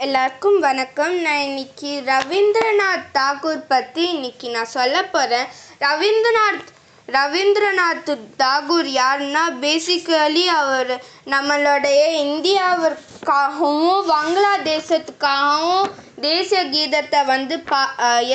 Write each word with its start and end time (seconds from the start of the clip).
எல்லாருக்கும் 0.00 0.58
வணக்கம். 0.64 1.14
நான் 1.22 1.44
இன்னைக்கு 1.46 1.92
ரவீந்திரநாத் 2.06 3.08
தாகூர் 3.16 3.62
பற்றி 3.68 4.02
இன்னைக்கு 4.12 4.48
நான் 4.50 4.70
சொல்ல 4.74 4.96
போகிறேன் 5.04 5.48
ரவீந்திரநாத் 5.80 6.68
ரவீந்திரநாத் 7.08 8.12
தாகூர் 8.42 8.90
யாருன்னா 8.98 9.42
பேசிக்கலி 9.64 10.44
அவர் 10.60 10.92
நம்மளுடைய 11.34 12.04
இந்தியாவிற்காகவும் 12.26 14.06
பங்களாதேசத்துக்காகவும் 14.12 15.90
தேசிய 16.28 16.62
கீதத்தை 16.76 17.24
வந்து 17.32 17.58
பா 17.72 17.82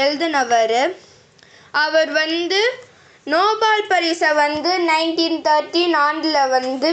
எழுதினவர். 0.04 0.78
அவர் 1.86 2.14
வந்து 2.22 2.62
நோபல் 3.36 3.90
பரிசை 3.94 4.34
வந்து 4.44 4.74
நைன்டீன் 4.92 5.42
தேர்ட்டின் 5.50 5.98
ஆண்டில் 6.06 6.54
வந்து 6.58 6.92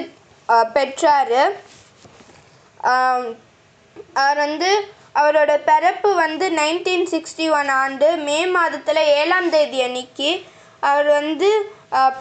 பெற்றார். 0.79 1.39
அவர் 4.23 4.41
வந்து 4.47 4.71
அவரோட 5.21 5.53
பிறப்பு 5.69 6.11
வந்து 6.23 6.47
நைன்டீன் 6.61 7.07
சிக்ஸ்டி 7.13 7.47
ஒன் 7.59 7.71
ஆண்டு 7.83 8.09
மே 8.27 8.39
மாதத்தில் 8.57 9.03
ஏழாம் 9.19 9.51
தேதி 9.55 9.79
அன்னைக்கு 9.87 10.31
அவர் 10.83 11.09
வந்து 11.19 11.49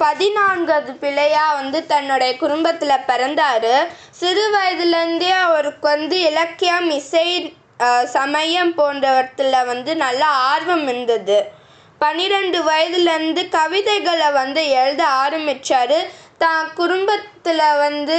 பதினான்காவது 0.03 0.91
பிள்ளையாக 1.01 1.57
வந்து 1.59 1.79
தன்னுடைய 1.91 2.31
குடும்பத்தில் 2.43 3.05
பிறந்தார். 3.09 3.73
சிறு 4.19 4.45
வயதுலேருந்தே 4.55 5.31
அவருக்கு 5.47 5.85
வந்து 5.95 6.15
இலக்கியம் 6.29 6.89
இசை 6.99 7.27
சமயம் 8.15 8.73
போன்றவற்றில் 8.79 9.67
வந்து 9.71 9.91
நல்ல 10.05 10.21
ஆர்வம் 10.51 10.85
இருந்தது. 10.91 11.37
பன்னிரெண்டு 12.01 12.59
வயதுலேருந்து 12.69 13.41
கவிதைகளை 13.57 14.29
வந்து 14.41 14.61
எழுத 14.81 15.01
ஆரம்பித்தார் 15.23 15.97
தான் 16.43 16.67
குடும்பத்தில் 16.79 17.65
வந்து 17.85 18.17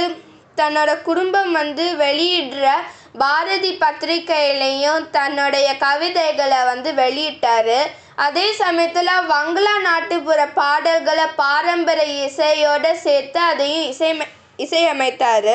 தன்னோட 0.57 0.91
குடும்பம் 1.09 1.51
வந்து 1.59 1.85
வெளியிடுற 2.01 2.65
பாரதி 3.19 3.71
பத்திரிகையிலையும் 3.81 5.03
தன்னுடைய 5.15 5.67
கவிதைகளை 5.85 6.59
வந்து 6.69 6.89
வெளியிட்டார். 7.01 7.77
அதே 8.25 8.45
சமயத்தில் 8.61 9.27
வங்களா 9.33 9.75
நாட்டுப்புற 9.87 10.41
பாடல்களை 10.59 11.25
பாரம்பரிய 11.41 12.25
இசையோடு 12.29 12.91
சேர்த்து 13.05 13.39
அதையும் 13.51 13.87
இசையமை 13.93 14.27
இசையமைத்தார். 14.65 15.53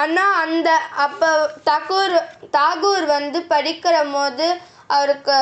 ஆனால் 0.00 0.34
அந்த 0.44 0.70
அப்போ 1.04 1.30
தகூர் 1.68 2.16
தாகூர் 2.56 3.06
வந்து 3.16 3.38
படிக்கிற 3.52 3.96
போது 4.14 4.48
அவருக்கு 4.96 5.36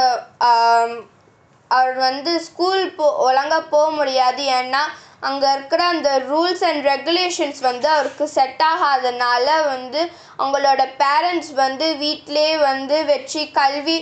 அவர் 1.70 1.96
வந்து 2.08 2.32
ஸ்கூல் 2.46 2.84
போ 2.98 3.06
ஒழுங்காக 3.26 3.64
போக 3.72 3.86
முடியாது. 3.98 4.42
ஏன்னா 4.58 4.82
அங்கே 5.22 5.48
இருக்கிற 5.56 5.82
அந்த 5.94 6.10
ரூல்ஸ் 6.30 6.64
அண்ட் 6.68 6.82
ரெகுலேஷன்ஸ் 6.92 7.60
வந்து 7.68 7.86
அவருக்கு 7.94 8.24
செட் 8.36 8.62
ஆகாதனால 8.72 9.46
வந்து 9.72 10.00
அவங்களோட 10.40 10.82
பேரண்ட்ஸ் 11.02 11.52
வந்து 11.64 11.86
வீட்டிலே 12.04 12.48
வந்து 12.68 12.98
வச்சு 13.12 13.42
கல்வி 13.60 13.98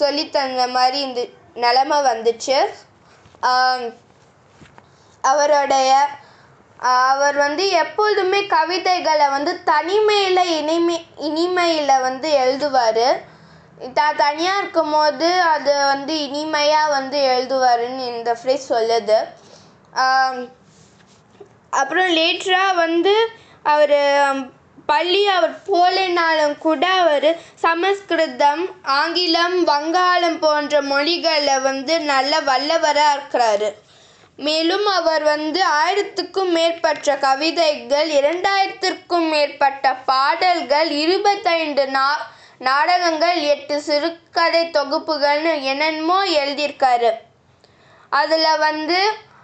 சொல்லி 0.00 0.24
தந்த 0.38 0.64
மாதிரி 0.76 0.98
இந்த 1.08 1.20
நிலமை 1.64 1.98
வந்துச்சு. 2.10 2.58
அவருடைய 5.24 5.92
அவர் 7.16 7.36
வந்து 7.44 7.64
எப்பொழுதுமே 7.82 8.40
கவிதைகளை 8.54 9.26
வந்து 9.34 9.52
தனிமையில் 9.72 10.42
இனிமை 10.58 10.96
இனிமையில் 11.28 12.02
வந்து 12.06 12.28
எழுதுவார். 12.44 13.06
த 13.98 14.06
தனியாக 14.22 14.60
இருக்கும் 14.62 14.94
போது 14.94 15.28
அது 15.52 15.72
வந்து 15.92 16.14
இனிமையாக 16.26 16.94
வந்து 16.96 17.18
எழுதுவாருன்னு 17.34 18.04
இந்த 18.14 18.32
ஃப்ரேஸ் 18.38 18.70
சொல்லுது. 18.74 19.18
அப்புறம் 21.78 22.08
லேட்டராக 22.18 22.74
வந்து 22.74 23.14
அவர் 23.62 23.98
பள்ளி 24.86 25.26
அவர் 25.26 25.54
போலனாலும் 25.66 26.58
கூட 26.58 26.84
அவர் 27.02 27.28
சமஸ்கிருதம் 27.54 28.62
ஆங்கிலம் 28.82 29.62
வங்காளம் 29.64 30.38
போன்ற 30.38 30.82
மொழிகளில் 30.82 31.60
வந்து 31.60 32.00
நல்ல 32.00 32.40
வல்லவராக 32.40 33.14
இருக்கிறாரு. 33.16 33.68
மேலும் 34.36 34.86
அவர் 34.86 35.22
வந்து 35.22 35.60
ஆயிரத்துக்கும் 35.84 36.52
மேற்பட்ட 36.56 37.16
கவிதைகள் 37.16 38.10
இரண்டாயிரத்திற்கும் 38.20 39.28
மேற்பட்ட 39.28 39.94
பாடல்கள் 39.94 40.90
இருபத்தைந்து 41.04 41.88
நா 41.88 42.06
நாடகங்கள் 42.58 43.40
எட்டு 43.40 43.82
சிறுகதை 43.82 44.70
தொகுப்புகள்னு 44.78 45.52
என்னென்னமோ 45.62 46.24
எழுதியிருக்காரு. 46.24 47.10
அதில் 48.08 48.58
வந்து 48.58 49.00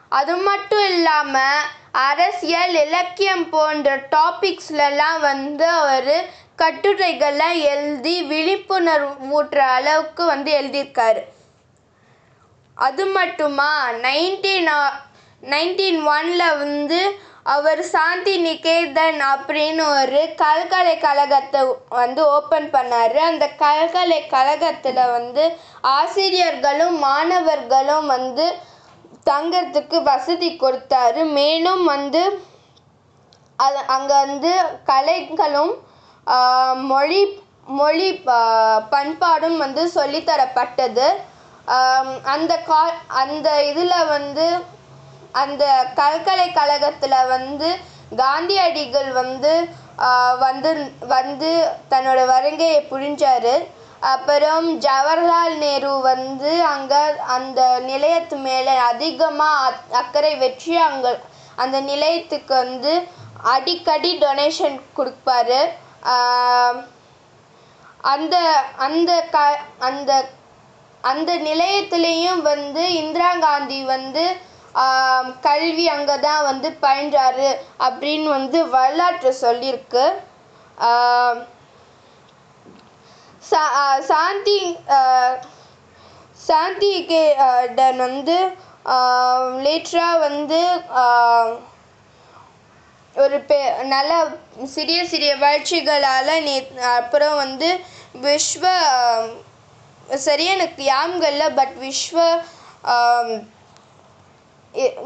அது 0.09 0.37
மட்டும் 0.37 0.87
இல்லாமல் 0.89 1.63
அரசியல் 1.91 2.75
இலக்கியம் 2.75 3.49
போன்ற 3.49 3.97
டாபிக்ஸ்லலாம் 3.97 5.21
வந்து 5.21 5.69
அவர் 5.69 6.13
கட்டுரைகள்லாம் 6.59 7.59
எழுதி 7.63 8.23
விழிப்புணர்வு 8.23 9.15
ஊட்டுற 9.37 9.59
அளவுக்கு 9.79 10.25
வந்து 10.25 10.51
எழுதியிருக்காரு. 10.61 11.23
அது 12.75 13.07
மட்டுமா? 13.07 13.71
நைன்டீன் 13.91 14.71
நைன்டீன் 15.43 16.01
ஒனில் 16.07 16.59
வந்து 16.59 17.01
அவர் 17.43 17.83
சாந்தி 17.83 18.35
நிகேதன் 18.45 19.21
அப்படின்னு 19.33 19.83
ஒரு 20.01 20.35
கல்கலைக்கழகத்தை 20.37 21.61
வந்து 21.89 22.23
ஓப்பன் 22.29 22.71
பண்ணார். 22.71 23.17
அந்த 23.31 23.47
கல்கலைக்கழகத்தில் 23.49 25.03
வந்து 25.17 25.45
ஆசிரியர்களும் 25.81 26.99
மாணவர்களும் 26.99 28.07
வந்து 28.07 28.47
தங்கிறதுக்கு 29.31 29.99
வசதி 30.11 30.49
கொடுத்தாரு. 30.63 31.23
மேலும் 31.39 31.85
வந்து 31.95 32.23
அது 33.65 33.81
அங்கே 33.97 34.17
வந்து 34.27 34.53
கலைகளும் 34.91 35.75
மொழி 36.93 37.21
மொழி 37.81 38.09
பண்பாடும் 38.95 39.59
வந்து 39.65 39.83
சொல்லித்தரப்பட்டது. 39.97 41.07
அந்த 42.35 42.53
கா 42.69 42.83
அந்த 43.23 43.49
இதில் 43.71 44.11
வந்து 44.15 44.47
அந்த 45.43 45.65
பல்கலைக்கழகத்தில் 46.01 47.29
வந்து 47.35 47.71
காந்தியடிகள் 48.23 49.11
வந்து 49.23 49.55
வந்து 50.45 50.71
வந்து 51.15 51.51
தன்னோட 51.93 52.21
வருகையை 52.33 52.81
புரிஞ்சார். 52.93 53.53
அப்புறம் 54.13 54.67
ஜவஹர்லால் 54.87 55.57
நேரு 55.65 55.93
வந்து 56.11 56.51
அங்கே 56.75 57.03
அந்த 57.37 57.61
நிலையத்து 57.91 58.37
மேலே 58.49 58.75
அதிகமாக 58.91 59.73
அக்கறை 60.01 60.33
வச்சு 60.45 60.75
அங்கே 60.89 61.13
அந்த 61.63 61.77
நிலையத்துக்கு 61.91 62.55
வந்து 62.65 62.93
அடிக்கடி 63.55 64.13
டொனேஷன் 64.25 64.79
கொடுப்பாரு. 64.99 65.61
அந்த 68.15 68.37
அந்த 68.87 69.13
க 69.35 69.39
அந்த 69.89 70.13
அந்த 71.11 71.33
நிலையத்துலேயும் 71.49 72.43
வந்து 72.53 72.83
இந்திரா 73.03 73.33
காந்தி 73.47 73.81
வந்து 73.95 74.25
கல்வி 75.49 75.85
அங்கே 75.97 76.17
தான் 76.29 76.47
வந்து 76.51 76.69
பயின்றாரு 76.85 77.51
அப்படின்னு 77.87 78.29
வந்து 78.39 78.59
வரலாற்று 78.77 79.31
சொல்லியிருக்கு. 79.45 80.07
சா 83.47 83.63
சாந்தி 84.09 84.59
சாந்தி 86.41 86.93
கேடன் 87.09 87.99
வந்து 87.99 88.37
லேட்டராக 89.65 90.21
வந்து 90.21 90.61
ஒரு 93.17 93.37
பெ 93.49 93.59
நல்ல 93.87 94.13
சிறிய 94.73 95.01
சிறிய 95.05 95.33
வளர்ச்சிகளால் 95.37 96.33
நே 96.43 96.57
அப்புறம் 96.93 97.37
வந்து 97.37 97.69
விஸ்வ 98.23 98.65
சரியா 100.25 100.51
எனக்கு 100.53 100.83
யாம்கல்ல 100.87 101.45
பட் 101.55 101.75
விஸ்வ 101.81 102.19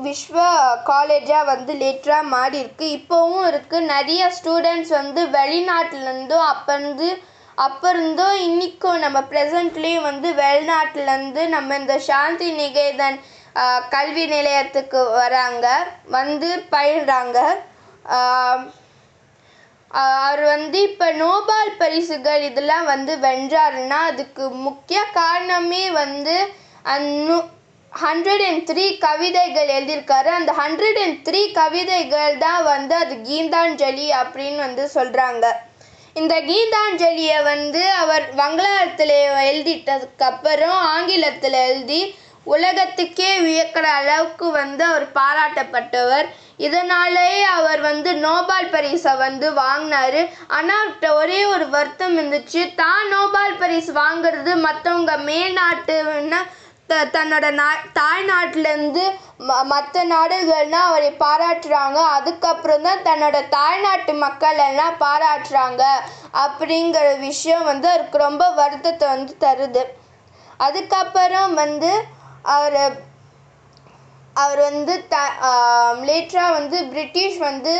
விஸ்வ 0.04 0.38
காலேஜாக 0.84 1.48
வந்து 1.50 1.72
லேட்டராக 1.74 2.30
மாறி 2.30 2.56
இருக்கு 2.60 2.86
இப்போவும் 2.98 3.46
இருக்குது 3.46 3.90
நிறைய 3.90 4.22
ஸ்டூடெண்ட்ஸ் 4.38 4.92
வந்து 4.92 5.22
வெளிநாட்டிலேருந்தும் 5.30 6.46
அப்போருந்து 6.50 7.08
அப்போ 7.64 7.86
இருந்தும் 7.92 8.36
இன்றைக்கும் 8.46 9.02
நம்ம 9.04 9.18
ப்ரெசண்ட்லேயும் 9.30 10.06
வந்து 10.08 10.28
வெளிநாட்டிலேருந்து 10.42 11.42
நம்ம 11.54 11.76
இந்த 11.80 11.94
சாந்தி 12.08 12.48
நிகேதன் 12.60 13.18
கல்வி 13.94 14.24
நிலையத்துக்கு 14.34 15.00
வராங்க. 15.20 15.66
வந்து 16.16 16.50
பயில்றாங்க. 16.74 17.38
அவர் 20.14 20.42
வந்து 20.54 20.78
இப்போ 20.88 21.06
நோபால் 21.22 21.72
பரிசுகள் 21.82 22.42
இதெல்லாம் 22.48 22.86
வந்து 22.92 23.12
வென்றாருன்னா 23.26 23.98
அதுக்கு 24.10 24.44
முக்கிய 24.66 25.00
காரணமே 25.20 25.84
வந்து 26.02 26.36
அந்நு 26.94 27.38
ஹண்ட்ரட் 27.92 28.44
அண்ட் 28.48 28.64
த்ரீ 28.70 28.84
கவிதைகள் 29.06 29.72
எழுதியிருக்காரு. 29.76 30.30
அந்த 30.38 30.52
ஹண்ட்ரட் 30.60 31.00
அண்ட் 31.04 31.18
த்ரீ 31.28 31.42
கவிதைகள் 31.60 32.36
தான் 32.46 32.62
வந்து 32.74 32.94
அது 33.02 33.16
கீதாஞ்சலி 33.30 34.08
அப்படின்னு 34.20 34.60
வந்து 34.66 34.86
சொல்கிறாங்க 34.96 35.46
இந்த 36.16 36.34
கீதாஞ்சலியை 36.40 37.42
வந்து 37.42 37.82
அவர் 37.92 38.24
வங்காளத்தில் 38.34 39.16
எழுதிட்டதுக்கப்புறம் 39.42 40.78
ஆங்கிலத்தில் 40.94 41.58
எழுதி 41.66 42.00
உலகத்துக்கே 42.44 43.30
வியக்கிற 43.40 43.86
அளவுக்கு 43.98 44.50
வந்து 44.50 44.84
அவர் 44.84 45.06
பாராட்டப்பட்டவர். 45.14 46.26
இதனாலேயே 46.56 47.42
அவர் 47.42 47.80
வந்து 47.80 48.10
நோபால் 48.14 48.70
பரிசை 48.70 49.12
வந்து 49.16 49.52
வாங்கினாரு. 49.52 50.22
ஆனால் 50.46 50.80
அவர்கிட்ட 50.80 51.10
ஒரே 51.14 51.44
ஒரு 51.44 51.68
வருத்தம் 51.68 52.14
இருந்துச்சு. 52.18 52.62
தான் 52.74 53.04
நோபால் 53.08 53.58
பரிசு 53.58 53.92
வாங்குறது 53.92 54.54
மற்றவங்க 54.66 55.14
மேல்நாட்டுன்னா 55.28 56.40
த 56.90 56.96
தன்னோட 57.12 57.50
நா 57.50 57.66
தாய்நாட்டிலேருந்து 57.94 59.02
ம 59.40 59.64
மற்ற 59.64 60.02
நாடுகள்னா 60.04 60.80
அவரை 60.82 61.10
பாராட்டுறாங்க. 61.18 61.98
அதுக்கப்புறம் 62.10 62.82
தான் 62.82 63.02
தன்னோட 63.02 63.48
தாய்நாட்டு 63.48 64.12
மக்கள் 64.14 64.58
எல்லாம் 64.68 64.96
பாராட்டுறாங்க. 65.00 65.82
அப்படிங்கிற 66.44 67.18
விஷயம் 67.18 67.64
வந்து 67.64 67.88
அவருக்கு 67.88 68.18
ரொம்ப 68.18 68.50
வருத்தத்தை 68.50 69.08
வந்து 69.08 69.34
தருது. 69.38 69.82
அதுக்கப்புறம் 70.60 71.54
வந்து 71.54 71.92
அவர் 72.56 72.80
அவர் 74.36 74.60
வந்து 74.60 75.06
த 75.08 75.16
லேட்டராக 76.02 76.52
வந்து 76.52 76.84
பிரிட்டிஷ் 76.84 77.38
வந்து 77.38 77.74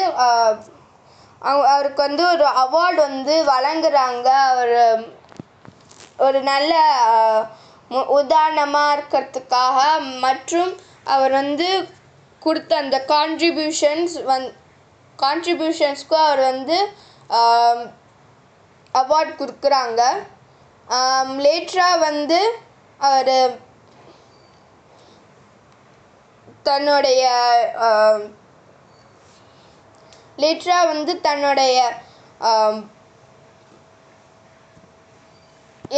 அவ- 1.43 1.69
அவருக்கு 1.69 2.03
வந்து 2.03 2.23
ஒரு 2.33 2.47
அவார்டு 2.65 3.01
வந்து 3.09 3.45
வழங்குறாங்க. 3.45 4.29
அவர் 4.51 4.75
ஒரு 6.19 6.43
நல்ல 6.43 6.73
உதாரணமாக 8.19 8.94
இருக்கிறதுக்காக 8.96 9.78
மற்றும் 10.25 10.72
அவர் 11.14 11.32
வந்து 11.40 11.69
கொடுத்த 12.44 12.72
அந்த 12.82 12.98
கான்ட்ரிபியூஷன்ஸ் 13.14 14.14
வந் 14.31 14.46
கான்ட்ரிபியூஷன்ஸ்க்கு 15.19 16.16
அவர் 16.26 16.42
வந்து 16.50 16.76
அவார்ட் 19.00 19.32
கொடுக்குறாங்க. 19.40 20.02
லேட்டராக 21.46 22.02
வந்து 22.08 22.38
அவர் 23.00 23.34
தன்னுடைய 26.69 27.25
லேட்டராக 30.42 30.90
வந்து 30.92 31.12
தன்னுடைய 31.28 31.78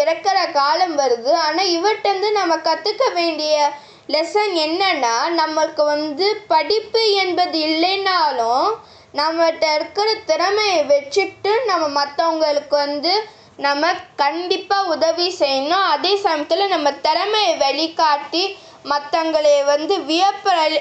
இறக்கிற 0.00 0.38
காலம் 0.58 0.96
வருது. 1.02 1.32
ஆனால் 1.46 1.72
இவர்கிட்டருந்து 1.76 2.30
நம்ம 2.40 2.56
கற்றுக்க 2.68 3.06
வேண்டிய 3.20 3.56
லெசன் 4.14 4.54
என்னன்னா 4.66 5.14
நம்மளுக்கு 5.40 5.82
வந்து 5.94 6.26
படிப்பு 6.52 7.02
என்பது 7.24 7.58
இல்லைனாலும் 7.68 8.70
நம்மகிட்ட 9.20 9.66
இருக்கிற 9.78 10.08
திறமையை 10.30 10.80
வச்சுட்டு 10.90 11.52
நம்ம 11.70 11.84
மற்றவங்களுக்கு 12.00 12.76
வந்து 12.86 13.12
நம்ம 13.66 13.92
கண்டிப்பாக 14.22 14.90
உதவி 14.94 15.26
செய்யணும். 15.40 15.86
அதே 15.94 16.12
சமயத்தில் 16.24 16.72
நம்ம 16.74 16.88
திறமையை 17.06 17.52
வெளிக்காட்டி 17.64 18.44
மற்றவங்களை 18.90 19.52
வந்து 19.72 19.94
வியப்பறி 20.10 20.78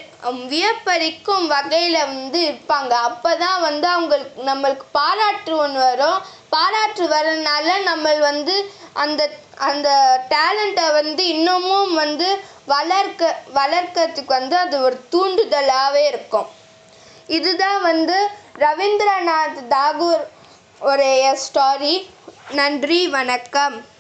வியப்பறிக்கும் 0.54 1.44
வகையில் 1.52 1.98
வந்து 2.14 2.40
இருப்பாங்க. 2.50 2.94
அப்போ 3.10 3.32
தான் 3.44 3.60
வந்து 3.68 3.88
அவங்களுக்கு 3.96 4.46
நம்மளுக்கு 4.50 4.86
பாராட்டு 5.00 5.52
ஒன்று 5.64 5.82
வரும். 5.88 6.20
பாராட்டு 6.56 7.04
வரனால 7.16 7.68
நம்ம 7.90 8.14
வந்து 8.30 8.56
அந்த 8.94 9.30
அந்த 9.58 9.90
டேலண்ட்டை 10.30 10.92
வந்து 10.92 11.28
இன்னமும் 11.28 11.94
வந்து 11.94 12.40
வளர்க்க 12.66 13.42
வளர்க்கறதுக்கு 13.56 14.26
வந்து 14.26 14.58
அது 14.58 14.84
ஒரு 14.84 15.06
தூண்டுதலாகவே 15.12 16.08
இருக்கும். 16.08 16.48
இதுதான் 17.28 17.82
வந்து 17.82 18.28
ரவீந்திரநாத் 18.60 19.62
தாகூர் 19.70 20.24
உடைய 20.80 21.38
ஸ்டாரி 21.46 22.10
நன்றி 22.52 23.08
வணக்கம். 23.08 23.91